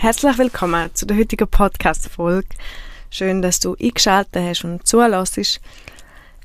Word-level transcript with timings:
Herzlich 0.00 0.38
willkommen 0.38 0.94
zu 0.94 1.06
der 1.06 1.16
heutigen 1.16 1.48
Podcast-Folge. 1.48 2.46
Schön, 3.10 3.42
dass 3.42 3.58
du 3.58 3.74
eingeschaltet 3.82 4.40
hast 4.40 4.62
und 4.62 4.86
zulässt. 4.86 5.60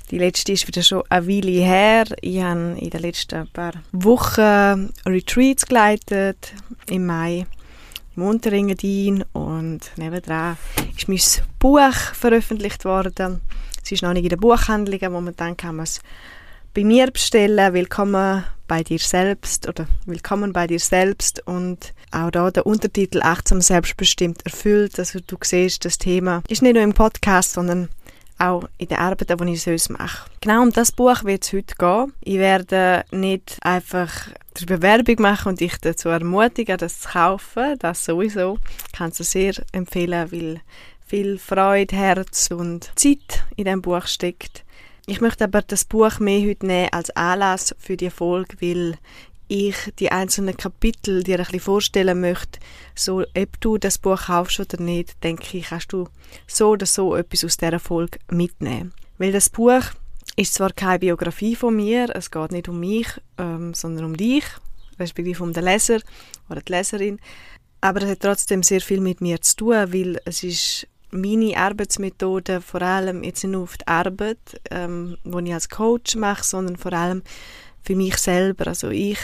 Die 0.09 0.17
letzte 0.17 0.53
ist 0.53 0.67
wieder 0.67 0.81
schon 0.81 1.03
eine 1.07 1.27
Weile 1.27 1.63
her. 1.63 2.05
Ich 2.21 2.41
habe 2.41 2.75
in 2.79 2.89
den 2.89 3.01
letzten 3.01 3.47
paar 3.49 3.73
Wochen 3.91 4.91
Retreats 5.05 5.67
geleitet. 5.67 6.51
Im 6.87 7.05
Mai 7.05 7.45
im 8.15 8.23
Unterengadin 8.23 9.23
und 9.33 9.81
nebenan 9.97 10.57
ist 10.97 11.07
mein 11.07 11.45
Buch 11.59 11.93
veröffentlicht 12.13 12.85
worden. 12.85 13.39
Es 13.83 13.91
ist 13.91 14.01
noch 14.01 14.13
nicht 14.13 14.23
in 14.23 14.29
den 14.29 14.39
Buchhandlungen, 14.39 15.11
momentan 15.11 15.55
kann 15.55 15.75
man 15.75 15.83
es 15.83 16.01
bei 16.73 16.83
mir 16.83 17.11
bestellen. 17.11 17.71
Willkommen 17.75 18.45
bei 18.73 18.81
dir 18.81 18.97
selbst 18.97 19.69
oder 19.69 19.85
Willkommen 20.07 20.51
bei 20.51 20.65
dir 20.65 20.79
selbst 20.79 21.45
und 21.45 21.93
auch 22.09 22.31
da 22.31 22.49
der 22.49 22.65
Untertitel 22.65 23.21
Achtsam 23.21 23.61
selbstbestimmt 23.61 24.43
erfüllt. 24.47 24.97
Also 24.97 25.19
du 25.19 25.37
siehst, 25.43 25.85
das 25.85 25.99
Thema 25.99 26.41
ist 26.49 26.63
nicht 26.63 26.73
nur 26.73 26.81
im 26.81 26.95
Podcast, 26.95 27.53
sondern 27.53 27.89
auch 28.39 28.67
in 28.79 28.87
der 28.87 28.99
Arbeit, 28.99 29.29
die 29.29 29.53
ich 29.53 29.61
sonst 29.61 29.91
mache. 29.91 30.27
Genau 30.41 30.63
um 30.63 30.71
das 30.71 30.91
Buch 30.91 31.23
wird 31.23 31.43
es 31.43 31.53
heute 31.53 31.75
gehen. 31.77 32.13
Ich 32.21 32.39
werde 32.39 33.05
nicht 33.11 33.59
einfach 33.61 34.11
die 34.57 34.65
Bewerbung 34.65 35.17
machen 35.19 35.49
und 35.49 35.59
dich 35.59 35.77
dazu 35.79 36.09
ermutigen, 36.09 36.79
das 36.79 37.01
zu 37.01 37.09
kaufen. 37.09 37.77
Das 37.77 38.03
sowieso. 38.03 38.57
Ich 38.87 38.97
kann 38.97 39.11
es 39.11 39.17
sehr 39.17 39.53
empfehlen, 39.71 40.31
weil 40.31 40.61
viel 41.05 41.37
Freude, 41.37 41.95
Herz 41.95 42.49
und 42.49 42.91
Zeit 42.95 43.43
in 43.55 43.65
dem 43.65 43.83
Buch 43.83 44.07
steckt. 44.07 44.63
Ich 45.05 45.19
möchte 45.19 45.43
aber 45.43 45.61
das 45.61 45.83
Buch 45.83 46.19
mehr 46.19 46.47
heute 46.47 46.65
nehmen 46.65 46.89
als 46.93 47.09
Anlass 47.11 47.75
für 47.77 47.97
die 47.97 48.09
Folge, 48.09 48.55
weil 48.61 48.97
ich 49.49 49.75
die 49.99 50.11
einzelnen 50.11 50.55
Kapitel 50.55 51.23
dir 51.23 51.39
ein 51.39 51.43
bisschen 51.43 51.59
vorstellen 51.59 52.21
möchte, 52.21 52.59
so 52.95 53.21
ob 53.21 53.61
du 53.61 53.77
das 53.77 53.97
Buch 53.97 54.27
kaufst 54.27 54.61
oder 54.61 54.81
nicht, 54.81 55.21
denke 55.21 55.57
ich, 55.57 55.67
kannst 55.67 55.91
du 55.91 56.07
so 56.47 56.69
oder 56.69 56.85
so 56.85 57.15
etwas 57.15 57.43
aus 57.43 57.57
dieser 57.57 57.79
Folge 57.79 58.19
mitnehmen. 58.31 58.93
Weil 59.17 59.33
das 59.33 59.49
Buch 59.49 59.83
ist 60.37 60.53
zwar 60.53 60.71
keine 60.71 60.99
Biografie 60.99 61.55
von 61.55 61.75
mir, 61.75 62.09
es 62.15 62.31
geht 62.31 62.53
nicht 62.53 62.69
um 62.69 62.79
mich, 62.79 63.07
ähm, 63.37 63.73
sondern 63.73 64.05
um 64.05 64.15
dich, 64.15 64.45
respektive 64.97 65.43
um 65.43 65.51
den 65.51 65.65
Leser 65.65 65.99
oder 66.49 66.61
die 66.61 66.71
Leserin, 66.71 67.19
aber 67.81 68.01
es 68.03 68.11
hat 68.11 68.21
trotzdem 68.21 68.63
sehr 68.63 68.79
viel 68.79 69.01
mit 69.01 69.19
mir 69.19 69.41
zu 69.41 69.57
tun, 69.57 69.93
weil 69.93 70.21
es 70.23 70.43
ist 70.43 70.87
meine 71.13 71.57
Arbeitsmethode, 71.57 72.61
vor 72.61 72.81
allem 72.81 73.23
jetzt 73.23 73.43
nicht 73.43 73.51
nur 73.51 73.63
auf 73.63 73.77
die 73.77 73.87
Arbeit, 73.87 74.39
ähm, 74.71 75.17
die 75.23 75.47
ich 75.47 75.53
als 75.53 75.69
Coach 75.69 76.15
mache, 76.15 76.43
sondern 76.43 76.77
vor 76.77 76.93
allem 76.93 77.21
für 77.81 77.95
mich 77.95 78.17
selber. 78.17 78.67
Also 78.67 78.89
ich 78.89 79.19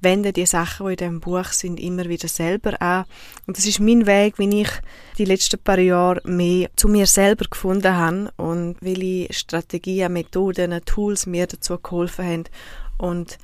wende 0.00 0.32
die 0.32 0.46
Sachen, 0.46 0.86
die 0.86 0.92
in 0.92 0.96
diesem 0.96 1.20
Buch 1.20 1.46
sind, 1.46 1.80
immer 1.80 2.04
wieder 2.08 2.28
selber 2.28 2.80
an. 2.80 3.04
Und 3.46 3.56
das 3.56 3.66
ist 3.66 3.80
mein 3.80 4.06
Weg, 4.06 4.38
wie 4.38 4.62
ich 4.62 4.70
die 5.18 5.24
letzten 5.24 5.58
paar 5.58 5.78
Jahre 5.78 6.20
mehr 6.24 6.70
zu 6.76 6.88
mir 6.88 7.06
selber 7.06 7.46
gefunden 7.50 7.96
habe 7.96 8.32
und 8.36 8.76
welche 8.80 9.32
Strategien, 9.32 10.12
Methoden, 10.12 10.80
Tools 10.84 11.26
mir 11.26 11.46
dazu 11.46 11.78
geholfen 11.78 12.26
haben. 12.26 12.44
Und 12.96 13.38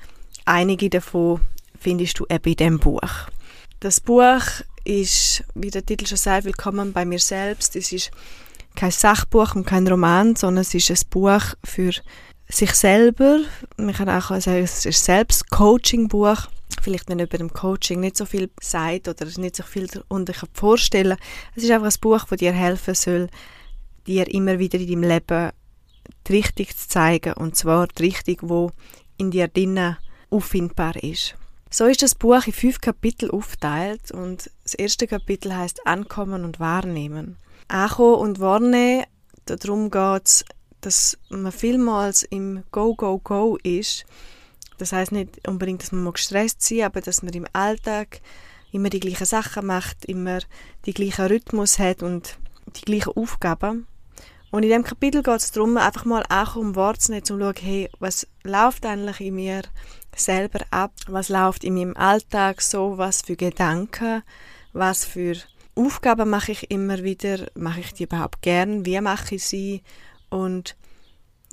einige 0.45 0.89
davon 0.89 1.41
findest 1.79 2.19
du 2.19 2.25
eben 2.29 2.51
in 2.51 2.55
diesem 2.55 2.79
Buch. 2.79 3.29
Das 3.81 3.99
Buch 3.99 4.41
ist, 4.85 5.43
wie 5.55 5.71
der 5.71 5.85
Titel 5.85 6.05
schon 6.05 6.17
sagt, 6.17 6.45
Willkommen 6.45 6.93
bei 6.93 7.05
mir 7.05 7.19
selbst. 7.19 7.75
Es 7.75 7.91
ist 7.91 8.11
kein 8.75 8.91
Sachbuch 8.91 9.55
und 9.55 9.65
kein 9.65 9.87
Roman, 9.87 10.35
sondern 10.35 10.61
es 10.61 10.73
ist 10.73 10.91
ein 10.91 11.09
Buch 11.09 11.55
für 11.63 11.91
sich 12.47 12.71
selber. 12.73 13.39
Man 13.77 13.93
kann 13.93 14.09
auch 14.09 14.29
sagen, 14.39 14.63
es 14.63 14.77
ist 14.77 14.85
ein 14.85 14.91
Selbst-Coaching-Buch. 14.93 16.47
Vielleicht, 16.81 17.09
wenn 17.09 17.19
über 17.19 17.37
dem 17.37 17.51
Coaching 17.51 17.99
nicht 17.99 18.17
so 18.17 18.25
viel 18.25 18.49
sagt 18.61 19.07
oder 19.07 19.25
nicht 19.37 19.55
so 19.55 19.63
viel 19.63 19.87
darunter 19.87 20.33
vorstellen 20.53 21.17
Es 21.55 21.63
ist 21.63 21.71
einfach 21.71 21.91
ein 21.91 22.01
Buch, 22.01 22.23
das 22.25 22.37
dir 22.37 22.53
helfen 22.53 22.93
soll, 22.93 23.29
dir 24.05 24.31
immer 24.31 24.59
wieder 24.59 24.79
in 24.79 24.87
deinem 24.87 25.09
Leben 25.09 25.51
die 26.27 26.33
Richtung 26.33 26.67
zu 26.67 26.87
zeigen. 26.87 27.33
Und 27.33 27.55
zwar 27.55 27.87
die 27.87 28.03
Richtung, 28.03 28.37
wo 28.43 28.71
in 29.17 29.31
dir 29.31 29.47
drinnen 29.47 29.97
auffindbar 30.29 31.01
ist. 31.03 31.35
So 31.77 31.87
ist 31.87 32.01
das 32.01 32.15
Buch 32.15 32.47
in 32.47 32.53
fünf 32.53 32.79
Kapitel 32.79 33.29
aufgeteilt 33.29 34.09
und 34.11 34.49
das 34.63 34.75
erste 34.75 35.07
Kapitel 35.07 35.53
heißt 35.53 35.85
Ankommen 35.85 36.45
und 36.45 36.61
Wahrnehmen. 36.61 37.35
Ankommen 37.67 38.15
und 38.15 38.39
Wahrnehmen, 38.39 39.03
darum 39.43 39.91
geht 39.91 40.23
es 40.23 40.45
dass 40.79 41.17
man 41.27 41.51
vielmals 41.51 42.23
im 42.23 42.63
Go, 42.71 42.95
Go, 42.95 43.19
Go 43.19 43.57
ist. 43.61 44.05
Das 44.77 44.93
heißt 44.93 45.11
nicht 45.11 45.45
unbedingt, 45.49 45.81
dass 45.81 45.91
man 45.91 46.13
gestresst 46.13 46.61
sein 46.61 46.83
aber 46.83 47.01
dass 47.01 47.23
man 47.23 47.33
im 47.33 47.45
Alltag 47.51 48.21
immer 48.71 48.89
die 48.89 49.01
gleichen 49.01 49.25
Sachen 49.25 49.65
macht, 49.65 50.05
immer 50.05 50.39
die 50.85 50.93
gleichen 50.93 51.25
Rhythmus 51.25 51.77
hat 51.77 52.01
und 52.01 52.37
die 52.77 52.85
gleichen 52.85 53.17
Aufgaben. 53.17 53.85
Und 54.55 54.63
in 54.63 54.69
dem 54.69 54.83
Kapitel 54.83 55.21
geht 55.21 55.35
es 55.35 55.51
darum, 55.51 55.75
einfach 55.75 56.05
mal 56.05 56.23
auch 56.29 56.55
um 56.55 56.77
Wort 56.77 57.01
zu 57.01 57.11
nehmen, 57.11 57.23
um 57.23 57.25
zu 57.25 57.37
schauen, 57.37 57.55
hey, 57.59 57.89
was 57.99 58.25
läuft 58.43 58.85
eigentlich 58.85 59.19
in 59.19 59.35
mir 59.35 59.63
selber 60.15 60.61
ab? 60.71 60.93
Was 61.07 61.27
läuft 61.27 61.65
in 61.65 61.73
meinem 61.73 61.97
Alltag 61.97 62.61
so? 62.61 62.97
Was 62.97 63.21
für 63.21 63.35
Gedanken? 63.35 64.23
Was 64.71 65.03
für 65.03 65.35
Aufgaben 65.75 66.29
mache 66.29 66.53
ich 66.53 66.71
immer 66.71 67.03
wieder? 67.03 67.47
Mache 67.55 67.81
ich 67.81 67.93
die 67.95 68.03
überhaupt 68.03 68.41
gern? 68.41 68.85
Wie 68.85 69.01
mache 69.01 69.35
ich 69.35 69.45
sie? 69.45 69.83
und 70.29 70.77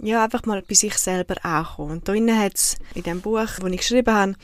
ja, 0.01 0.25
einfach 0.25 0.45
mal 0.47 0.63
bei 0.63 0.75
sich 0.75 0.97
selber 0.97 1.45
ankommen. 1.45 1.91
Und 1.91 2.09
da 2.09 2.15
innen 2.15 2.39
hat's, 2.39 2.77
in 2.95 3.03
dem 3.03 3.21
Buch, 3.21 3.59
das 3.61 3.71
ich 3.71 3.79
geschrieben 3.79 4.15
habe, 4.15 4.35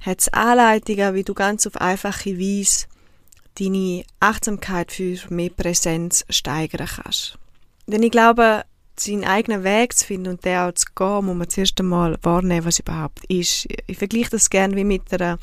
hat's 0.00 0.28
Anleitungen, 0.28 1.14
wie 1.14 1.24
du 1.24 1.34
ganz 1.34 1.66
auf 1.66 1.80
einfache 1.80 2.38
Weise 2.38 2.86
deine 3.58 4.04
Achtsamkeit 4.20 4.92
für 4.92 5.18
mehr 5.30 5.50
Präsenz 5.50 6.24
steigern 6.28 6.88
kannst. 6.88 7.38
Denn 7.86 8.02
ich 8.02 8.10
glaube, 8.10 8.64
seinen 8.98 9.24
eigenen 9.24 9.64
Weg 9.64 9.96
zu 9.96 10.06
finden 10.06 10.28
und 10.28 10.44
den 10.44 10.58
auch 10.58 10.72
zu 10.72 10.86
gehen, 10.94 11.24
muss 11.24 11.36
man 11.36 11.48
zuerst 11.48 11.78
einmal 11.80 12.16
wahrnehmen, 12.22 12.64
was 12.64 12.78
überhaupt 12.78 13.24
ist. 13.28 13.66
Ich 13.86 13.98
vergleiche 13.98 14.30
das 14.30 14.50
gerne 14.50 14.76
wie 14.76 14.84
mit, 14.84 15.12
einer, 15.12 15.38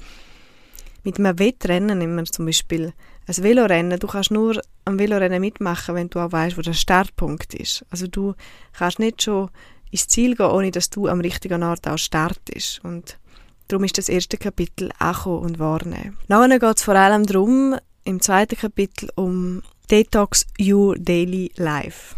mit 1.03 1.19
einem 1.19 1.37
Wettrennen, 1.37 2.01
immer 2.01 2.23
zum 2.25 2.45
Beispiel 2.45 2.93
ein 3.27 3.43
Velorennen, 3.43 3.99
du 3.99 4.07
kannst 4.07 4.31
nur 4.31 4.61
am 4.85 4.97
Velorennen 4.97 5.41
mitmachen, 5.41 5.95
wenn 5.95 6.09
du 6.09 6.19
auch 6.19 6.31
weißt, 6.31 6.57
wo 6.57 6.61
der 6.61 6.73
Startpunkt 6.73 7.53
ist. 7.53 7.85
Also 7.89 8.07
du 8.07 8.33
kannst 8.73 8.99
nicht 8.99 9.21
schon 9.21 9.49
ins 9.91 10.07
Ziel 10.07 10.35
gehen, 10.35 10.47
ohne 10.47 10.71
dass 10.71 10.89
du 10.89 11.07
am 11.07 11.21
richtigen 11.21 11.63
Ort 11.63 11.87
auch 11.87 11.97
startest. 11.97 12.83
Und 12.83 13.19
darum 13.67 13.83
ist 13.83 13.97
das 13.97 14.09
erste 14.09 14.37
Kapitel 14.37 14.89
Ankommen 14.99 15.43
und 15.43 15.59
Wahrnehmen. 15.59 16.17
Nachher 16.27 16.59
geht 16.59 16.77
es 16.77 16.83
vor 16.83 16.95
allem 16.95 17.25
darum, 17.25 17.75
im 18.03 18.21
zweiten 18.21 18.57
Kapitel 18.57 19.09
um 19.15 19.61
Detox 19.89 20.47
Your 20.59 20.95
Daily 20.97 21.51
Life. 21.55 22.15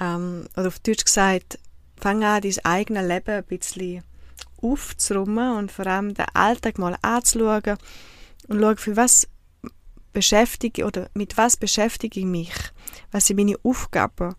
Ähm, 0.00 0.48
oder 0.56 0.68
auf 0.68 0.78
Deutsch 0.80 1.04
gesagt, 1.04 1.58
fang 1.98 2.24
an, 2.24 2.42
dein 2.42 2.64
eigenes 2.64 3.08
Leben 3.08 3.34
ein 3.34 3.44
bisschen 3.44 4.02
aufzuräumen 4.62 5.56
und 5.56 5.72
vor 5.72 5.86
allem 5.86 6.14
den 6.14 6.26
Alltag 6.34 6.78
mal 6.78 6.96
anzuschauen 7.02 7.78
und 8.48 8.60
schauen, 8.60 8.76
für 8.76 8.96
was 8.96 9.28
beschäftige 10.12 10.86
oder 10.86 11.10
mit 11.14 11.36
was 11.36 11.56
beschäftige 11.56 12.20
ich 12.20 12.26
mich? 12.26 12.54
Was 13.12 13.26
sind 13.26 13.36
meine 13.36 13.56
Aufgaben? 13.62 14.34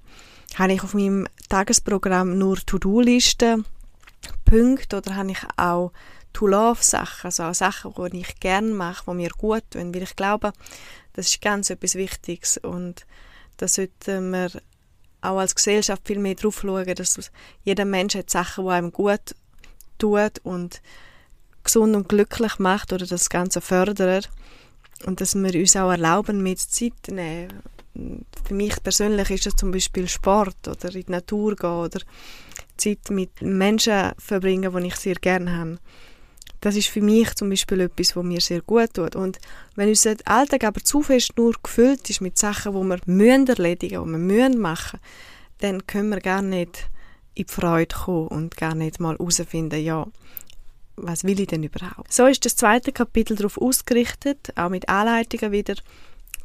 Habe 0.55 0.73
ich 0.73 0.83
auf 0.83 0.93
meinem 0.93 1.27
Tagesprogramm 1.49 2.37
nur 2.37 2.57
To-Do-Listen, 2.57 3.65
Punkte 4.45 4.97
oder 4.97 5.15
habe 5.15 5.31
ich 5.31 5.39
auch 5.57 5.91
To-Love-Sachen, 6.33 7.25
also 7.25 7.43
auch 7.43 7.53
Sachen, 7.53 7.93
die 8.11 8.21
ich 8.21 8.39
gerne 8.39 8.73
mache, 8.73 9.03
die 9.11 9.17
mir 9.17 9.29
gut 9.37 9.63
tun, 9.71 9.93
weil 9.93 10.03
ich 10.03 10.15
glaube, 10.15 10.53
das 11.13 11.27
ist 11.27 11.41
ganz 11.41 11.69
etwas 11.69 11.95
Wichtiges 11.95 12.57
und 12.57 13.05
da 13.57 13.67
sollten 13.67 14.31
wir 14.31 14.49
auch 15.21 15.37
als 15.37 15.55
Gesellschaft 15.55 16.03
viel 16.05 16.19
mehr 16.19 16.35
drauf 16.35 16.61
schauen, 16.61 16.95
dass 16.95 17.31
jeder 17.63 17.85
Mensch 17.85 18.15
hat 18.15 18.29
Sachen, 18.29 18.65
die 18.65 18.71
einem 18.71 18.91
gut 18.91 19.35
tut 19.97 20.39
und 20.43 20.81
gesund 21.63 21.95
und 21.95 22.09
glücklich 22.09 22.59
macht 22.59 22.93
oder 22.93 23.05
das 23.05 23.29
Ganze 23.29 23.61
fördert 23.61 24.29
und 25.05 25.21
dass 25.21 25.35
wir 25.35 25.53
uns 25.59 25.75
auch 25.75 25.91
erlauben, 25.91 26.41
mit 26.41 26.59
Zeit 26.59 26.93
nehmen. 27.09 27.61
Für 28.45 28.53
mich 28.53 28.81
persönlich 28.81 29.29
ist 29.31 29.47
das 29.47 29.55
zum 29.55 29.71
Beispiel 29.71 30.07
Sport 30.07 30.67
oder 30.67 30.93
in 30.93 31.03
die 31.03 31.11
Natur 31.11 31.55
gehen 31.55 31.69
oder 31.69 31.99
Zeit 32.77 33.09
mit 33.09 33.41
Menschen 33.41 34.11
verbringen, 34.17 34.73
die 34.75 34.87
ich 34.87 34.95
sehr 34.95 35.15
gerne 35.15 35.57
habe. 35.57 35.79
Das 36.61 36.75
ist 36.75 36.87
für 36.87 37.01
mich 37.01 37.35
zum 37.35 37.49
Beispiel 37.49 37.81
etwas, 37.81 38.15
was 38.15 38.23
mir 38.23 38.41
sehr 38.41 38.61
gut 38.61 38.93
tut. 38.93 39.15
Und 39.15 39.37
wenn 39.75 39.89
unser 39.89 40.15
Alltag 40.25 40.63
aber 40.63 40.83
zu 40.83 41.01
fest 41.01 41.33
nur 41.37 41.53
gefüllt 41.61 42.09
ist 42.09 42.21
mit 42.21 42.37
Sachen, 42.37 42.73
die 42.73 42.79
wir 42.79 42.99
müssen 43.05 43.47
erledigen 43.47 44.09
müssen, 44.09 44.27
die 44.27 44.35
wir 44.35 44.47
müssen 44.47 44.61
machen 44.61 44.99
dann 45.59 45.87
können 45.87 46.09
wir 46.09 46.19
gar 46.19 46.41
nicht 46.41 46.89
in 47.33 47.45
die 47.45 47.51
Freude 47.51 47.95
kommen 47.95 48.27
und 48.27 48.57
gar 48.57 48.75
nicht 48.75 48.99
mal 48.99 49.17
herausfinden, 49.17 49.83
ja, 49.83 50.05
was 50.95 51.23
will 51.23 51.39
ich 51.39 51.47
denn 51.47 51.63
überhaupt? 51.63 52.11
So 52.11 52.25
ist 52.25 52.45
das 52.45 52.55
zweite 52.55 52.91
Kapitel 52.91 53.35
darauf 53.35 53.59
ausgerichtet, 53.59 54.51
auch 54.55 54.69
mit 54.69 54.89
Anleitungen 54.89 55.51
wieder, 55.51 55.75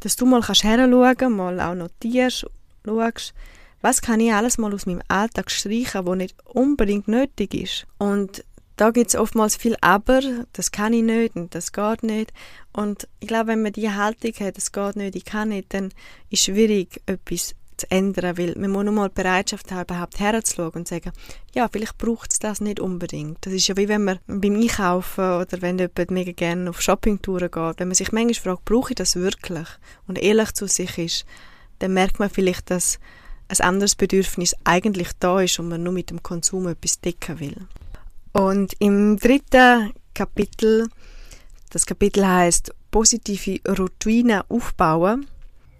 dass 0.01 0.17
du 0.17 0.27
mal 0.27 0.43
kannst 0.43 0.65
heranschauen, 0.65 1.37
mal 1.37 1.61
auch 1.61 1.75
notierst, 1.75 2.47
schaust, 2.85 3.35
was 3.81 4.03
kann 4.03 4.21
ich 4.21 4.33
alles 4.33 4.59
mal 4.59 4.73
aus 4.75 4.87
meinem 4.87 5.03
Alltag 5.09 5.51
streichen, 5.51 6.07
wo 6.07 6.15
nicht 6.15 6.37
unbedingt 6.45 7.09
nötig 7.09 7.55
ist. 7.55 7.87
Und 7.99 8.45
da 8.77 8.91
gibt 8.91 9.09
es 9.09 9.17
oftmals 9.17 9.57
viel 9.57 9.77
Aber, 9.81 10.21
das 10.53 10.73
kann 10.73 10.93
ich 10.93 11.03
nicht 11.03 11.37
und 11.37 11.55
das 11.55 11.73
geht 11.73 12.03
nicht. 12.03 12.33
Und 12.73 13.07
ich 13.21 13.29
glaube, 13.29 13.49
wenn 13.49 13.63
man 13.63 13.73
die 13.73 13.91
Haltung 13.91 14.33
hat, 14.41 14.57
das 14.57 14.73
geht 14.73 14.97
nicht, 14.97 15.17
ich 15.17 15.25
kann 15.25 15.51
nicht, 15.51 15.75
dann 15.75 15.87
ist 16.31 16.41
es 16.41 16.45
schwierig, 16.45 17.01
etwas 17.07 17.55
zu 17.77 17.91
ändern, 17.91 18.39
weil 18.39 18.55
man 18.57 18.71
muss 18.71 18.85
nur 18.85 18.93
mal 18.93 19.11
Bereitschaft 19.11 19.71
haben, 19.73 19.83
überhaupt 19.83 20.21
herzuschauen 20.21 20.73
und 20.73 20.89
sagen, 20.89 21.13
ja, 21.55 21.69
vielleicht 21.71 21.99
braucht 21.99 22.33
es 22.33 22.39
das 22.39 22.61
nicht 22.61 22.81
unbedingt. 22.81 23.39
Das 23.45 23.53
ist 23.53 23.67
ja 23.67 23.77
wie 23.77 23.89
wenn 23.89 24.05
man 24.05 24.19
beim 24.27 24.55
Einkaufen 24.55 25.25
oder 25.25 25.61
wenn 25.61 25.79
jemand 25.79 26.11
mega 26.11 26.33
gerne 26.33 26.71
auf 26.71 26.81
Shoppingtouren 26.81 27.51
geht, 27.51 27.81
wenn 27.81 27.89
man 27.89 27.95
sich 27.95 28.13
manchmal 28.13 28.35
fragt, 28.35 28.65
brauche 28.65 28.93
ich 28.93 28.97
das 28.97 29.17
wirklich? 29.17 29.69
Und 30.07 30.19
ehrlich 30.19 30.53
zu 30.53 30.67
sich 30.67 30.99
ist, 30.99 31.25
dann 31.81 31.95
merkt 31.95 32.19
man 32.19 32.31
vielleicht, 32.31 32.71
dass 32.71 32.99
ein 33.49 33.61
anderes 33.61 33.97
Bedürfnis 33.97 34.55
eigentlich 34.65 35.09
da 35.19 35.41
ist 35.41 35.59
und 35.59 35.69
man 35.69 35.83
nur 35.83 35.93
mit 35.93 36.11
dem 36.11 36.23
Konsum 36.23 36.69
etwas 36.69 37.01
decken 37.01 37.41
will. 37.41 37.57
Und 38.33 38.75
im 38.79 39.19
dritten 39.19 39.93
Kapitel, 40.15 40.89
das 41.71 41.87
Kapitel 41.87 42.27
heißt 42.27 42.75
positive 42.91 43.61
Routinen 43.69 44.43
aufbauen. 44.49 45.27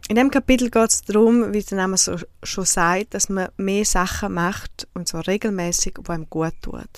In 0.09 0.17
dem 0.17 0.31
Kapitel 0.31 0.71
geht 0.71 0.91
es 0.91 1.03
darum, 1.03 1.53
wie 1.53 1.63
der 1.63 1.79
Name 1.79 1.97
so, 1.97 2.17
schon 2.43 2.65
sagt, 2.65 3.15
dass 3.15 3.29
man 3.29 3.49
mehr 3.57 3.85
Sachen 3.85 4.35
macht 4.35 4.89
und 4.95 5.09
zwar 5.09 5.27
regelmäßig, 5.27 5.95
die 6.05 6.11
einem 6.11 6.29
gut 6.29 6.55
tut. 6.61 6.91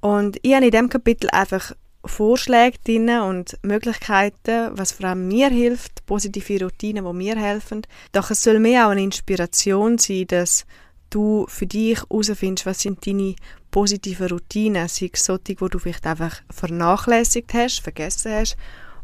Und 0.00 0.38
ich 0.42 0.54
habe 0.54 0.66
in 0.66 0.70
dem 0.70 0.88
Kapitel 0.88 1.28
einfach 1.30 1.72
Vorschläge 2.04 2.78
drin 2.84 3.08
und 3.08 3.58
Möglichkeiten, 3.62 4.70
was 4.72 4.92
vor 4.92 5.06
allem 5.06 5.26
mir 5.28 5.48
hilft, 5.48 6.06
positive 6.06 6.64
Routinen, 6.64 7.04
die 7.04 7.12
mir 7.12 7.36
helfen. 7.36 7.82
Doch 8.12 8.30
es 8.30 8.42
soll 8.42 8.60
mehr 8.60 8.86
auch 8.86 8.90
eine 8.90 9.02
Inspiration 9.02 9.98
sein, 9.98 10.26
dass 10.28 10.64
du 11.10 11.46
für 11.48 11.66
dich 11.66 11.98
herausfindest, 11.98 12.66
was 12.66 12.80
sind 12.80 13.06
deine 13.06 13.34
positive 13.78 14.28
Routinen, 14.28 14.88
sei 14.88 15.08
es 15.12 15.24
solche, 15.24 15.54
die 15.54 15.68
du 15.70 15.78
vielleicht 15.78 16.04
einfach 16.04 16.42
vernachlässigt 16.50 17.54
hast, 17.54 17.78
vergessen 17.78 18.32
hast, 18.32 18.56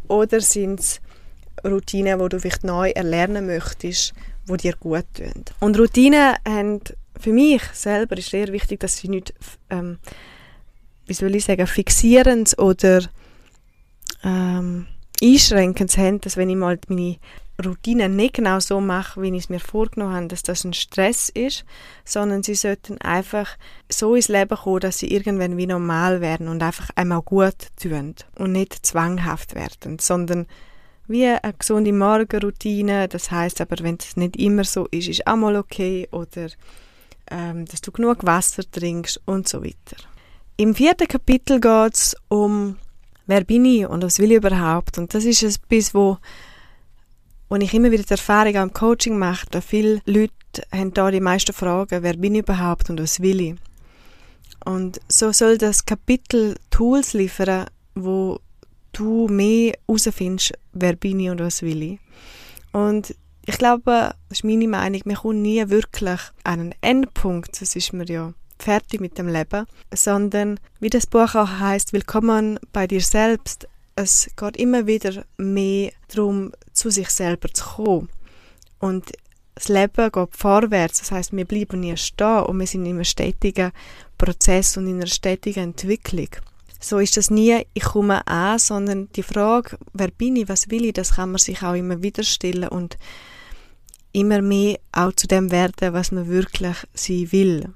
oder 0.08 0.40
sind 0.40 0.80
es 0.80 1.00
Routinen, 1.64 2.18
die 2.18 2.28
du 2.28 2.40
vielleicht 2.40 2.64
neu 2.64 2.90
erlernen 2.90 3.46
möchtest, 3.46 4.14
die 4.48 4.56
dir 4.56 4.74
gut 4.74 5.04
tun. 5.14 5.44
Und 5.60 5.78
Routinen 5.78 6.34
haben 6.44 6.80
für 7.20 7.32
mich 7.32 7.62
selber 7.72 8.18
ist 8.18 8.30
sehr 8.30 8.48
wichtig, 8.48 8.80
dass 8.80 8.96
sie 8.96 9.08
nicht, 9.08 9.32
ähm, 9.70 10.00
wie 11.06 11.14
soll 11.14 11.36
ich 11.36 11.44
sagen, 11.44 11.68
fixierend 11.68 12.58
oder 12.58 13.02
ähm, 14.24 14.88
einschränkend 15.22 15.96
haben, 15.96 16.20
dass 16.20 16.36
wenn 16.36 16.50
ich 16.50 16.56
mal 16.56 16.80
meine 16.88 17.18
Routine 17.62 18.08
nicht 18.08 18.34
genau 18.34 18.58
so 18.58 18.80
mache, 18.80 19.22
wie 19.22 19.28
ich 19.28 19.44
es 19.44 19.48
mir 19.48 19.60
vorgenommen 19.60 20.14
habe, 20.14 20.28
dass 20.28 20.42
das 20.42 20.64
ein 20.64 20.72
Stress 20.72 21.28
ist, 21.28 21.64
sondern 22.04 22.42
sie 22.42 22.54
sollten 22.54 22.98
einfach 22.98 23.56
so 23.88 24.14
ins 24.14 24.28
Leben 24.28 24.56
kommen, 24.56 24.80
dass 24.80 24.98
sie 24.98 25.12
irgendwann 25.12 25.56
wie 25.56 25.66
normal 25.66 26.20
werden 26.20 26.48
und 26.48 26.62
einfach 26.62 26.90
einmal 26.96 27.22
gut 27.22 27.68
tun 27.80 28.14
und 28.36 28.52
nicht 28.52 28.84
zwanghaft 28.84 29.54
werden, 29.54 29.98
sondern 29.98 30.46
wie 31.06 31.26
eine 31.26 31.54
gesunde 31.56 31.92
Morgenroutine. 31.92 33.08
Das 33.08 33.30
heißt 33.30 33.60
aber, 33.60 33.76
wenn 33.82 33.98
es 34.00 34.16
nicht 34.16 34.36
immer 34.36 34.64
so 34.64 34.86
ist, 34.90 35.08
ist 35.08 35.26
auch 35.26 35.36
mal 35.36 35.56
okay 35.56 36.08
oder 36.10 36.48
ähm, 37.30 37.66
dass 37.66 37.80
du 37.80 37.92
genug 37.92 38.24
Wasser 38.24 38.62
trinkst 38.70 39.20
und 39.26 39.48
so 39.48 39.62
weiter. 39.62 39.96
Im 40.56 40.74
vierten 40.74 41.08
Kapitel 41.08 41.60
geht 41.60 41.94
es 41.94 42.16
um 42.28 42.76
wer 43.26 43.44
bin 43.44 43.64
ich 43.64 43.86
und 43.86 44.02
was 44.02 44.18
will 44.18 44.32
ich 44.32 44.38
überhaupt 44.38 44.98
und 44.98 45.14
das 45.14 45.24
ist 45.24 45.42
etwas, 45.42 45.94
wo 45.94 46.18
und 47.54 47.60
ich 47.60 47.72
immer 47.72 47.92
wieder 47.92 48.02
die 48.02 48.10
Erfahrung 48.10 48.54
im 48.56 48.72
Coaching 48.72 49.16
mache, 49.16 49.46
da 49.48 49.60
viele 49.60 50.00
Leute 50.06 50.32
haben 50.72 50.92
da 50.92 51.12
die 51.12 51.20
meisten 51.20 51.52
Fragen, 51.52 52.02
wer 52.02 52.14
bin 52.14 52.34
ich 52.34 52.42
überhaupt 52.42 52.90
und 52.90 53.00
was 53.00 53.20
will 53.20 53.40
ich? 53.40 53.54
Und 54.64 55.00
so 55.06 55.30
soll 55.30 55.56
das 55.56 55.86
Kapitel 55.86 56.56
Tools 56.70 57.12
liefern, 57.12 57.66
wo 57.94 58.40
du 58.92 59.28
mehr 59.28 59.74
herausfindest, 59.86 60.54
wer 60.72 60.96
bin 60.96 61.20
ich 61.20 61.30
und 61.30 61.38
was 61.38 61.62
will 61.62 61.80
ich. 61.80 62.00
Und 62.72 63.14
ich 63.46 63.56
glaube, 63.56 64.14
das 64.28 64.38
ist 64.38 64.44
meine 64.44 64.66
Meinung, 64.66 65.02
man 65.04 65.14
kommt 65.14 65.42
nie 65.42 65.68
wirklich 65.68 66.20
an 66.42 66.58
einen 66.58 66.74
Endpunkt, 66.80 67.60
das 67.60 67.76
ist 67.76 67.92
mir 67.92 68.06
ja 68.06 68.32
fertig 68.58 69.00
mit 69.00 69.16
dem 69.16 69.28
Leben, 69.28 69.66
sondern 69.94 70.58
wie 70.80 70.90
das 70.90 71.06
Buch 71.06 71.36
auch 71.36 71.60
heißt, 71.60 71.92
willkommen 71.92 72.58
bei 72.72 72.88
dir 72.88 73.00
selbst, 73.00 73.68
es 73.94 74.28
geht 74.36 74.56
immer 74.56 74.88
wieder 74.88 75.24
mehr 75.36 75.92
darum, 76.08 76.50
zu 76.74 76.90
sich 76.90 77.08
selber 77.08 77.48
zu 77.52 77.64
kommen. 77.64 78.08
Und 78.78 79.12
das 79.54 79.68
Leben 79.68 80.10
geht 80.10 80.36
vorwärts, 80.36 80.98
das 80.98 81.12
heißt, 81.12 81.32
wir 81.32 81.44
bleiben 81.44 81.80
nie 81.80 81.96
stehen 81.96 82.42
und 82.42 82.58
wir 82.58 82.66
sind 82.66 82.84
in 82.84 82.94
einem 82.94 83.04
stetigen 83.04 83.72
Prozess 84.18 84.76
und 84.76 84.86
in 84.86 84.96
einer 84.96 85.06
stetigen 85.06 85.62
Entwicklung. 85.62 86.28
So 86.80 86.98
ist 86.98 87.16
das 87.16 87.30
nie, 87.30 87.64
ich 87.72 87.84
komme 87.84 88.26
an, 88.26 88.58
sondern 88.58 89.08
die 89.12 89.22
Frage, 89.22 89.78
wer 89.94 90.08
bin 90.08 90.36
ich, 90.36 90.48
was 90.48 90.70
will 90.70 90.84
ich, 90.84 90.92
das 90.92 91.14
kann 91.14 91.30
man 91.30 91.38
sich 91.38 91.62
auch 91.62 91.74
immer 91.74 92.02
wieder 92.02 92.24
stellen 92.24 92.68
und 92.68 92.98
immer 94.12 94.42
mehr 94.42 94.78
auch 94.92 95.12
zu 95.12 95.26
dem 95.26 95.50
werden, 95.50 95.94
was 95.94 96.12
man 96.12 96.28
wirklich 96.28 96.76
sein 96.92 97.32
will. 97.32 97.72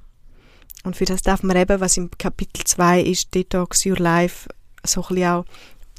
Und 0.85 0.97
für 0.97 1.07
das 1.07 1.23
darf 1.23 1.43
man 1.43 1.57
eben, 1.57 1.81
was 1.81 1.97
im 1.97 2.11
Kapitel 2.19 2.65
2 2.65 3.03
ist, 3.03 3.35
Detox 3.35 3.87
Your 3.87 3.99
Life, 3.99 4.49
so 4.85 5.01
ein 5.03 5.09
bisschen 5.09 5.29
auch 5.29 5.45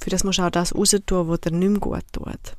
für 0.01 0.09
das 0.09 0.23
musst 0.23 0.39
du 0.39 0.43
auch 0.43 0.49
das 0.49 0.73
raus 0.73 0.95
tun, 1.05 1.27
was 1.27 1.41
dir 1.41 1.51
nicht 1.51 1.69
mehr 1.69 1.79
gut 1.79 2.03
tut. 2.11 2.55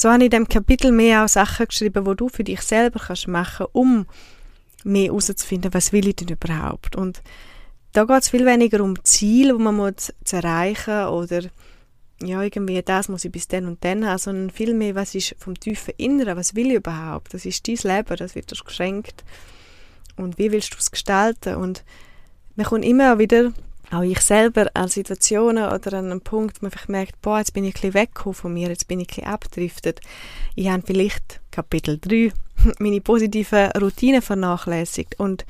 So 0.00 0.08
habe 0.08 0.20
ich 0.20 0.24
in 0.24 0.30
diesem 0.30 0.48
Kapitel 0.48 0.92
mehr 0.92 1.22
auch 1.22 1.28
Sachen 1.28 1.66
geschrieben, 1.66 2.06
die 2.06 2.16
du 2.16 2.30
für 2.30 2.42
dich 2.42 2.62
selber 2.62 2.98
kannst 3.06 3.28
machen 3.28 3.66
um 3.72 4.06
mehr 4.82 5.08
herauszufinden, 5.08 5.74
was 5.74 5.92
will 5.92 6.08
ich 6.08 6.16
denn 6.16 6.28
überhaupt. 6.28 6.96
Und 6.96 7.20
da 7.92 8.04
geht 8.04 8.22
es 8.22 8.30
viel 8.30 8.46
weniger 8.46 8.82
um 8.82 9.04
Ziele, 9.04 9.52
die 9.52 9.62
man 9.62 9.76
muss 9.76 10.10
zu 10.24 10.36
erreichen 10.36 11.04
oder 11.08 11.42
ja, 12.22 12.42
irgendwie 12.42 12.80
das 12.80 13.10
muss 13.10 13.26
ich 13.26 13.32
bis 13.32 13.46
dann 13.46 13.66
und 13.66 13.84
dann 13.84 14.06
haben, 14.06 14.16
sondern 14.16 14.48
viel 14.48 14.72
mehr, 14.72 14.94
was 14.94 15.14
ist 15.14 15.36
vom 15.38 15.60
tiefen 15.60 15.92
Inneren, 15.98 16.38
was 16.38 16.54
will 16.54 16.68
ich 16.68 16.76
überhaupt? 16.76 17.34
Das 17.34 17.44
ist 17.44 17.68
dein 17.68 17.96
Leben, 17.96 18.16
das 18.16 18.34
wird 18.34 18.50
dir 18.50 18.64
geschenkt. 18.64 19.22
Und 20.16 20.38
wie 20.38 20.50
willst 20.50 20.72
du 20.72 20.78
es 20.78 20.90
gestalten? 20.90 21.56
Und 21.56 21.84
man 22.56 22.64
kommt 22.64 22.86
immer 22.86 23.18
wieder 23.18 23.52
auch 23.90 24.02
ich 24.02 24.20
selber 24.20 24.70
an 24.74 24.88
Situationen 24.88 25.64
oder 25.70 25.98
an 25.98 26.06
einem 26.06 26.20
Punkt, 26.20 26.62
wo 26.62 26.66
man 26.66 26.72
merkt, 26.88 27.20
boah, 27.22 27.38
jetzt 27.38 27.52
bin 27.52 27.64
ich 27.64 27.70
ein 27.70 27.80
bisschen 27.80 27.94
weggekommen 27.94 28.34
von 28.34 28.54
mir, 28.54 28.68
jetzt 28.68 28.86
bin 28.86 29.00
ich 29.00 29.08
ein 29.08 29.14
bisschen 29.14 29.32
abgedriftet. 29.32 30.00
Ich 30.54 30.68
habe 30.68 30.82
vielleicht, 30.86 31.40
Kapitel 31.50 31.98
3, 31.98 32.32
meine 32.78 33.00
positiven 33.00 33.70
Routinen 33.72 34.22
vernachlässigt 34.22 35.18
und 35.18 35.44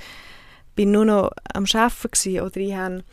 bin 0.75 0.91
nur 0.93 1.05
noch 1.05 1.33
am 1.53 1.67
Arbeiten 1.73 2.11
gewesen, 2.11 2.41
oder 2.41 2.57
ich 2.57 2.75
habe, 2.75 3.05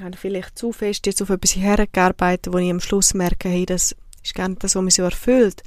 habe 0.00 0.16
vielleicht 0.16 0.58
zu 0.58 0.72
fest 0.72 1.06
jetzt 1.06 1.20
auf 1.20 1.30
etwas 1.30 1.56
hergearbeitet, 1.56 2.52
wo 2.52 2.58
ich 2.58 2.70
am 2.70 2.80
Schluss 2.80 3.12
merke, 3.12 3.48
hey, 3.48 3.66
das 3.66 3.94
ist 4.22 4.34
gar 4.34 4.48
nicht 4.48 4.64
das, 4.64 4.74
was 4.74 4.82
mich 4.82 4.94
so 4.94 5.02
erfüllt. 5.02 5.62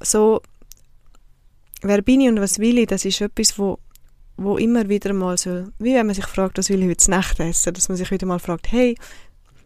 So, 0.00 0.42
wer 1.82 2.02
bin 2.02 2.20
ich 2.20 2.28
und 2.28 2.40
was 2.40 2.58
will 2.58 2.78
ich, 2.78 2.86
das 2.86 3.04
ist 3.04 3.20
etwas, 3.20 3.58
wo 3.58 3.78
wo 4.36 4.58
immer 4.58 4.88
wieder 4.88 5.12
mal 5.12 5.38
so, 5.38 5.64
wie 5.78 5.94
wenn 5.94 6.06
man 6.06 6.14
sich 6.14 6.26
fragt, 6.26 6.58
was 6.58 6.68
will 6.68 6.82
ich 6.82 6.90
heute 6.90 7.10
Nacht 7.10 7.40
essen, 7.40 7.72
dass 7.72 7.88
man 7.88 7.96
sich 7.96 8.10
wieder 8.10 8.26
mal 8.26 8.38
fragt, 8.38 8.70
hey, 8.70 8.96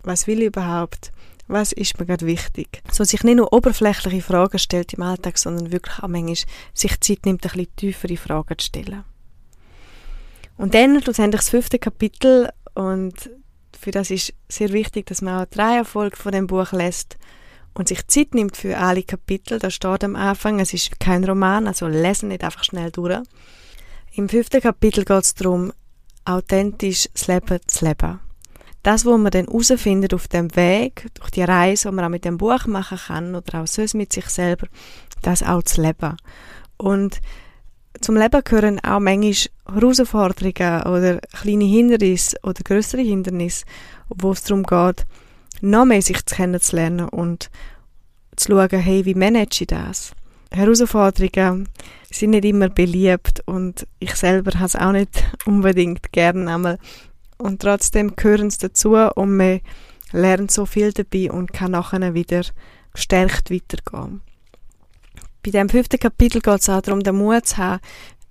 was 0.02 0.26
will 0.26 0.40
ich 0.40 0.46
überhaupt? 0.46 1.12
Was 1.48 1.72
ist 1.72 1.98
mir 1.98 2.06
gerade 2.06 2.26
wichtig? 2.26 2.80
So 2.92 3.02
sich 3.02 3.24
nicht 3.24 3.36
nur 3.36 3.52
oberflächliche 3.52 4.22
Fragen 4.22 4.58
stellt 4.58 4.92
im 4.94 5.02
Alltag, 5.02 5.36
sondern 5.36 5.72
wirklich 5.72 5.98
auch 5.98 6.08
manchmal 6.08 6.36
sich 6.72 7.00
Zeit 7.00 7.26
nimmt, 7.26 7.44
ein 7.44 7.50
bisschen 7.50 7.76
tiefere 7.76 8.16
Fragen 8.16 8.56
zu 8.56 8.66
stellen. 8.66 9.04
Und 10.56 10.74
dann 10.74 11.02
schlussendlich 11.02 11.40
das 11.40 11.50
fünfte 11.50 11.78
Kapitel 11.78 12.50
und 12.74 13.30
für 13.78 13.90
das 13.90 14.10
ist 14.10 14.34
sehr 14.48 14.72
wichtig, 14.72 15.06
dass 15.06 15.22
man 15.22 15.42
auch 15.42 15.50
drei 15.50 15.78
Erfolge 15.78 16.16
von 16.16 16.32
dem 16.32 16.46
Buch 16.46 16.70
lässt 16.72 17.16
und 17.74 17.88
sich 17.88 18.06
Zeit 18.06 18.34
nimmt 18.34 18.56
für 18.56 18.76
alle 18.76 19.02
Kapitel. 19.02 19.58
Da 19.58 19.70
steht 19.70 20.04
am 20.04 20.14
Anfang, 20.16 20.60
es 20.60 20.74
ist 20.74 21.00
kein 21.00 21.24
Roman, 21.24 21.66
also 21.66 21.88
lesen 21.88 22.28
nicht 22.28 22.44
einfach 22.44 22.62
schnell 22.62 22.90
durch 22.90 23.22
im 24.12 24.28
fünften 24.28 24.60
Kapitel 24.60 25.04
geht 25.04 25.22
es 25.22 25.34
darum, 25.34 25.72
authentisch 26.24 27.08
das 27.12 27.26
Leben 27.28 27.58
zu 27.66 27.84
leben. 27.84 28.20
Das, 28.82 29.04
was 29.04 29.18
man 29.18 29.30
dann 29.30 29.46
herausfindet 29.46 30.14
auf 30.14 30.26
dem 30.28 30.54
Weg, 30.56 31.08
durch 31.14 31.30
die 31.30 31.42
Reise, 31.42 31.88
die 31.88 31.94
man 31.94 32.06
auch 32.06 32.10
mit 32.10 32.24
dem 32.24 32.38
Buch 32.38 32.66
machen 32.66 32.98
kann 32.98 33.34
oder 33.34 33.62
auch 33.62 33.66
sonst 33.66 33.94
mit 33.94 34.12
sich 34.12 34.26
selber, 34.26 34.66
das 35.22 35.42
auch 35.42 35.62
zu 35.62 35.82
leben. 35.82 36.16
Und 36.78 37.20
zum 38.00 38.16
Leben 38.16 38.42
gehören 38.42 38.80
auch 38.80 39.00
manchmal 39.00 39.34
Herausforderungen 39.74 40.82
oder 40.82 41.18
kleine 41.18 41.64
Hindernisse 41.64 42.36
oder 42.42 42.62
größere 42.64 43.02
Hindernisse, 43.02 43.66
wo 44.08 44.32
es 44.32 44.42
darum 44.42 44.62
geht, 44.62 45.06
noch 45.60 45.84
mehr 45.84 46.00
sich 46.00 46.24
kennenzulernen 46.24 47.08
und 47.08 47.50
zu 48.36 48.52
schauen, 48.52 48.80
hey, 48.80 49.04
wie 49.04 49.14
manage 49.14 49.58
ich 49.60 49.66
das? 49.66 50.12
Herausforderungen 50.52 51.68
sind 52.10 52.30
nicht 52.30 52.44
immer 52.44 52.68
beliebt 52.68 53.42
und 53.46 53.86
ich 54.00 54.14
selber 54.14 54.52
habe 54.54 54.66
es 54.66 54.76
auch 54.76 54.92
nicht 54.92 55.24
unbedingt 55.46 56.12
gern 56.12 56.48
einmal. 56.48 56.78
Und 57.38 57.62
trotzdem 57.62 58.16
gehören 58.16 58.50
sie 58.50 58.58
dazu 58.58 58.94
und 58.94 59.36
man 59.36 59.60
lernt 60.12 60.50
so 60.50 60.66
viel 60.66 60.92
dabei 60.92 61.30
und 61.30 61.52
kann 61.52 61.70
nachher 61.70 62.14
wieder 62.14 62.42
gestärkt 62.92 63.50
weitergehen. 63.50 64.20
Bei 65.42 65.50
dem 65.50 65.68
fünften 65.68 65.98
Kapitel 65.98 66.40
geht 66.40 66.60
es 66.60 66.68
auch 66.68 66.82
darum, 66.82 67.02
den 67.02 67.16
Mut 67.16 67.46
zu 67.46 67.56
haben, 67.56 67.80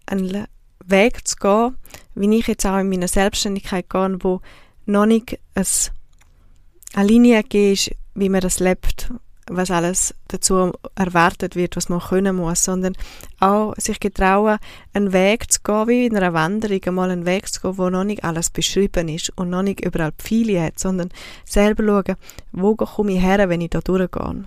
einen 0.06 0.46
Weg 0.86 1.28
zu 1.28 1.36
gehen, 1.38 1.76
wie 2.16 2.38
ich 2.38 2.48
jetzt 2.48 2.66
auch 2.66 2.78
in 2.78 2.90
meiner 2.90 3.08
Selbstständigkeit 3.08 3.90
gehe, 3.90 4.18
wo 4.22 4.42
noch 4.86 5.06
nicht 5.06 5.40
eine 5.56 7.08
Linie 7.08 7.44
ist, 7.52 7.92
wie 8.14 8.30
man 8.30 8.42
das 8.42 8.60
lebt, 8.60 9.12
was 9.50 9.72
alles 9.72 10.15
dazu 10.27 10.72
erwartet 10.96 11.56
wird, 11.56 11.75
was 11.75 11.89
man 11.89 12.00
können 12.00 12.36
muss, 12.36 12.63
sondern 12.63 12.96
auch 13.39 13.74
sich 13.77 14.00
getrauen, 14.00 14.60
einen 14.94 15.12
Weg 15.12 15.51
zu 15.51 15.60
gehen, 15.63 15.88
wie 15.88 16.06
in 16.06 16.15
einer 16.15 16.34
Wanderung, 16.34 16.82
einmal 16.86 17.12
einen 17.12 17.25
Weg 17.25 17.51
zu 17.51 17.62
gehen, 17.62 17.77
wo 17.77 17.89
noch 17.89 18.03
nicht 18.03 18.24
alles 18.24 18.50
beschrieben 18.50 19.10
ist 19.10 19.32
und 19.36 19.50
noch 19.50 19.63
nicht 19.63 19.84
überall 19.84 20.12
Pfeile 20.13 20.62
hat, 20.62 20.79
sondern 20.79 21.10
selber 21.46 21.84
schauen, 21.84 22.15
wo 22.51 22.75
komme 22.75 23.13
ich 23.13 23.22
her, 23.22 23.50
wenn 23.50 23.62
ich 23.62 23.72
da 23.72 23.82
durchgehe. 23.82 24.46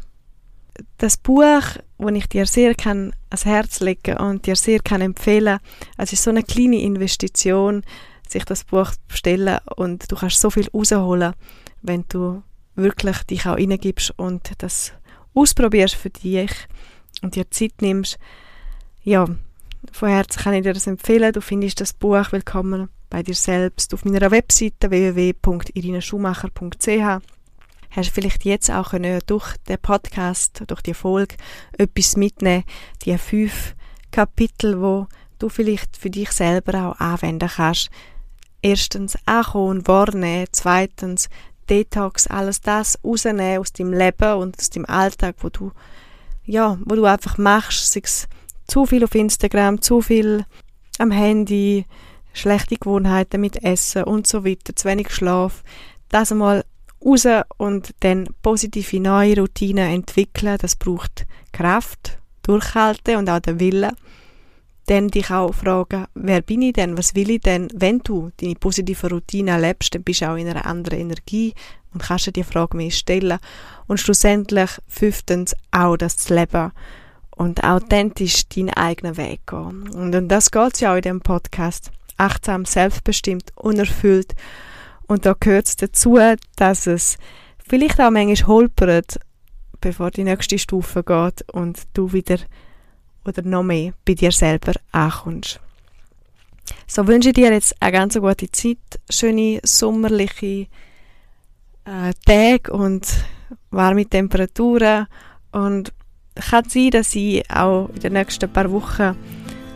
Das 0.98 1.16
Buch, 1.16 1.62
das 1.98 2.12
ich 2.14 2.28
dir 2.28 2.46
sehr 2.46 2.74
kann 2.74 3.12
ans 3.28 3.44
Herz 3.44 3.80
legen 3.80 4.16
und 4.16 4.46
dir 4.46 4.56
sehr 4.56 4.80
kann 4.80 5.02
empfehlen, 5.02 5.58
es 5.98 6.12
ist 6.12 6.22
so 6.22 6.30
eine 6.30 6.42
kleine 6.42 6.80
Investition, 6.80 7.82
sich 8.28 8.44
das 8.44 8.64
Buch 8.64 8.92
bestellen 9.08 9.58
und 9.76 10.10
du 10.10 10.16
kannst 10.16 10.40
so 10.40 10.50
viel 10.50 10.68
rausholen, 10.72 11.34
wenn 11.82 12.04
du 12.08 12.42
wirklich 12.74 13.22
dich 13.24 13.46
auch 13.46 13.56
hineingibst 13.56 14.18
und 14.18 14.52
das 14.58 14.92
ausprobierst 15.34 15.94
für 15.94 16.10
dich 16.10 16.50
und 17.22 17.36
dir 17.36 17.50
Zeit 17.50 17.80
nimmst. 17.80 18.18
Ja, 19.02 19.26
von 19.90 20.08
Herzen 20.08 20.42
kann 20.42 20.54
ich 20.54 20.62
dir 20.62 20.74
das 20.74 20.86
empfehlen. 20.86 21.32
Du 21.32 21.40
findest 21.40 21.80
das 21.80 21.92
Buch 21.92 22.32
willkommen 22.32 22.88
bei 23.10 23.22
dir 23.22 23.34
selbst 23.34 23.92
auf 23.92 24.04
meiner 24.04 24.30
Webseite 24.30 24.90
www.irineschumacher.ch 24.90 27.20
hast 27.92 28.10
vielleicht 28.10 28.44
jetzt 28.44 28.70
auch 28.70 28.94
durch 29.26 29.56
den 29.68 29.78
Podcast, 29.78 30.62
durch 30.66 30.82
die 30.82 30.94
Folge 30.94 31.36
etwas 31.76 32.16
mitnehmen, 32.16 32.64
die 33.04 33.16
fünf 33.18 33.74
Kapitel, 34.10 34.80
wo 34.80 35.06
du 35.38 35.48
vielleicht 35.48 35.96
für 35.96 36.10
dich 36.10 36.32
selber 36.32 36.88
auch 36.88 37.00
anwenden 37.00 37.48
kannst. 37.48 37.90
Erstens 38.62 39.18
ankommen, 39.26 39.86
wahrnehmen, 39.86 40.46
zweitens 40.52 41.28
Detox, 41.68 42.26
alles 42.26 42.60
das 42.60 42.98
rausnehmen 43.04 43.58
aus 43.58 43.72
deinem 43.72 43.92
Leben 43.92 44.34
und 44.34 44.58
aus 44.58 44.70
deinem 44.70 44.86
Alltag, 44.86 45.36
wo 45.40 45.48
du, 45.48 45.72
ja, 46.44 46.78
wo 46.84 46.94
du 46.94 47.04
einfach 47.04 47.38
machst, 47.38 47.92
sei 47.92 48.00
es 48.04 48.28
zu 48.66 48.86
viel 48.86 49.04
auf 49.04 49.14
Instagram, 49.14 49.80
zu 49.80 50.00
viel 50.00 50.44
am 50.98 51.10
Handy, 51.10 51.86
schlechte 52.32 52.76
Gewohnheiten 52.76 53.40
mit 53.40 53.62
Essen 53.62 54.04
und 54.04 54.26
so 54.26 54.44
weiter, 54.44 54.74
zu 54.74 54.88
wenig 54.88 55.10
Schlaf, 55.10 55.62
das 56.08 56.32
einmal 56.32 56.64
raus 57.04 57.26
und 57.56 57.90
dann 58.00 58.28
positive 58.42 59.00
neue 59.00 59.36
Routinen 59.36 59.90
entwickeln. 59.90 60.58
Das 60.60 60.76
braucht 60.76 61.26
Kraft, 61.52 62.18
Durchhalten 62.42 63.16
und 63.16 63.28
auch 63.28 63.40
den 63.40 63.60
Willen. 63.60 63.92
Dann 64.86 65.08
dich 65.08 65.30
auch 65.30 65.54
fragen, 65.54 66.06
wer 66.14 66.42
bin 66.42 66.62
ich 66.62 66.72
denn, 66.72 66.98
was 66.98 67.14
will 67.14 67.30
ich 67.30 67.40
denn? 67.40 67.68
Wenn 67.74 68.00
du 68.00 68.30
deine 68.38 68.54
positive 68.54 69.08
Routine 69.10 69.52
erlebst, 69.52 69.94
dann 69.94 70.02
bist 70.02 70.22
du 70.22 70.30
auch 70.30 70.36
in 70.36 70.48
einer 70.48 70.66
anderen 70.66 70.98
Energie 70.98 71.54
und 71.92 72.02
kannst 72.02 72.26
dir 72.26 72.32
die 72.32 72.44
Frage 72.44 72.76
mehr 72.76 72.90
stellen. 72.90 73.38
Und 73.86 74.00
schlussendlich 74.00 74.70
fünftens 74.88 75.54
auch 75.70 75.96
das 75.96 76.28
Leben 76.28 76.72
und 77.36 77.62
authentisch 77.62 78.48
deinen 78.48 78.70
eigenen 78.70 79.16
Weg 79.16 79.46
gehen. 79.46 79.88
Und 79.88 80.14
um 80.14 80.28
das 80.28 80.50
geht 80.50 80.74
es 80.74 80.80
ja 80.80 80.92
auch 80.92 80.96
in 80.96 81.02
dem 81.02 81.20
Podcast. 81.20 81.90
Achtsam, 82.16 82.64
selbstbestimmt, 82.64 83.52
unerfüllt 83.56 84.34
und 85.12 85.26
da 85.26 85.34
gehört 85.38 85.66
es 85.66 85.76
dazu, 85.76 86.18
dass 86.56 86.86
es 86.86 87.18
vielleicht 87.68 88.00
auch 88.00 88.10
manchmal 88.10 88.46
holpert, 88.46 89.20
bevor 89.80 90.10
die 90.10 90.24
nächste 90.24 90.58
Stufe 90.58 91.04
geht 91.04 91.44
und 91.52 91.82
du 91.92 92.14
wieder 92.14 92.38
oder 93.24 93.42
noch 93.42 93.62
mehr 93.62 93.92
bei 94.04 94.14
dir 94.14 94.32
selber 94.32 94.72
ankommst. 94.92 95.60
So 96.86 97.06
wünsche 97.06 97.30
ich 97.30 97.34
dir 97.34 97.52
jetzt 97.52 97.74
eine 97.80 97.92
ganz 97.92 98.18
gute 98.18 98.50
Zeit, 98.50 98.78
schöne 99.10 99.60
sommerliche 99.64 100.66
äh, 101.84 102.12
Tage 102.24 102.72
und 102.72 103.06
warme 103.70 104.06
Temperaturen 104.06 105.06
und 105.50 105.92
kann 106.34 106.68
sein, 106.68 106.90
dass 106.90 107.14
ich 107.14 107.48
auch 107.50 107.88
in 107.94 108.00
den 108.00 108.12
nächsten 108.14 108.52
paar 108.52 108.70
Wochen 108.70 109.16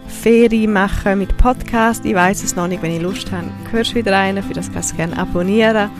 Ferien 0.08 0.72
machen 0.72 1.18
mit 1.18 1.36
Podcast. 1.36 2.04
Ich 2.04 2.14
weiß 2.14 2.42
es 2.44 2.56
noch 2.56 2.68
nicht, 2.68 2.82
wenn 2.82 2.92
ich 2.92 3.02
Lust 3.02 3.30
habe. 3.32 3.50
Hörst 3.70 3.94
wieder 3.94 4.12
rein, 4.12 4.42
für 4.42 4.54
das 4.54 4.72
kannst 4.72 4.92
du 4.92 4.96
gerne 4.96 5.18
abonnieren. 5.18 5.90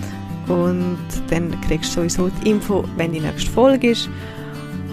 Und 0.49 0.99
dann 1.29 1.61
kriegst 1.63 1.91
du 1.91 2.01
sowieso 2.01 2.29
die 2.29 2.51
Info, 2.51 2.85
wenn 2.97 3.13
die 3.13 3.21
nächste 3.21 3.51
Folge 3.51 3.91
ist. 3.91 4.09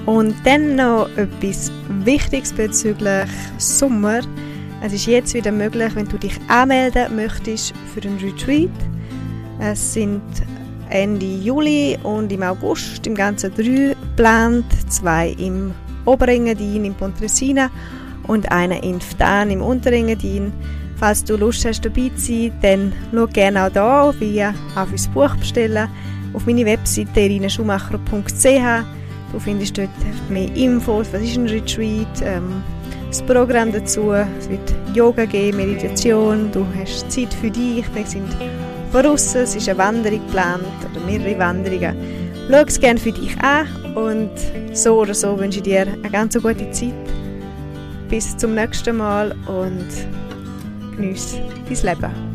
Und 0.05 0.35
dann 0.43 0.75
noch 0.75 1.07
etwas 1.15 1.71
Wichtiges 2.03 2.51
bezüglich 2.51 3.29
Sommer. 3.57 4.19
Es 4.81 4.91
ist 4.91 5.05
jetzt 5.05 5.33
wieder 5.33 5.51
möglich, 5.51 5.95
wenn 5.95 6.07
du 6.07 6.17
dich 6.17 6.37
anmelden 6.49 7.15
möchtest 7.15 7.73
für 7.93 8.01
einen 8.01 8.19
Retreat. 8.19 8.69
Es 9.59 9.93
sind 9.93 10.21
Ende 10.89 11.25
Juli 11.25 11.97
und 12.03 12.31
im 12.31 12.43
August 12.43 13.07
im 13.07 13.15
Ganzen 13.15 13.53
drei 13.55 13.95
geplant. 13.99 14.65
Zwei 14.89 15.29
im 15.39 15.71
Oberengadin, 16.05 16.83
im 16.83 16.93
Pontresina 16.95 17.71
und 18.27 18.51
einer 18.51 18.83
in 18.83 18.99
Ftan 18.99 19.49
im 19.49 19.61
Unterengadin. 19.61 20.51
Falls 20.97 21.23
du 21.23 21.37
Lust 21.37 21.65
hast, 21.65 21.85
dabei 21.85 22.11
zu 22.15 22.25
sein, 22.25 22.51
dann 22.61 22.93
schau 23.11 23.27
gerne 23.27 23.65
auch 23.65 24.13
hier 24.19 24.19
via 24.19 24.53
auf 24.75 24.91
unser 24.91 25.09
Buch 25.11 25.35
bestellen 25.37 25.87
auf 26.33 26.45
meine 26.45 26.65
Webseite 26.65 27.21
irinenschumacher.ch. 27.21 29.02
Du 29.33 29.39
findest 29.39 29.77
dort 29.79 29.89
mehr 30.29 30.47
Infos, 30.55 31.07
was 31.11 31.23
ist 31.23 31.37
ein 31.37 31.47
Retreat, 31.47 32.21
ähm, 32.23 32.63
das 33.07 33.23
Programm 33.23 33.71
dazu, 33.71 34.11
es 34.11 34.47
wird 34.47 34.73
Yoga 34.93 35.25
geben, 35.25 35.57
Meditation, 35.57 36.51
du 36.51 36.65
hast 36.79 37.11
Zeit 37.11 37.33
für 37.33 37.49
dich, 37.49 37.83
wir 37.95 38.05
sind 38.05 38.29
voraus, 38.91 39.33
es 39.33 39.55
ist 39.55 39.67
eine 39.67 39.79
Wanderung 39.79 40.19
geplant 40.27 40.63
oder 40.91 41.03
mehrere 41.03 41.37
Wanderungen. 41.39 41.95
Schau 42.47 42.61
es 42.61 42.79
gerne 42.79 42.99
für 42.99 43.11
dich 43.11 43.35
an 43.39 43.67
und 43.95 44.29
so 44.73 45.01
oder 45.01 45.15
so 45.15 45.37
wünsche 45.39 45.59
ich 45.59 45.63
dir 45.63 45.81
eine 45.81 46.09
ganz 46.11 46.35
gute 46.35 46.69
Zeit. 46.69 46.93
Bis 48.09 48.37
zum 48.37 48.53
nächsten 48.53 48.97
Mal 48.97 49.35
und 49.47 50.95
genieß 50.95 51.37
dein 51.69 51.95
Leben. 51.95 52.32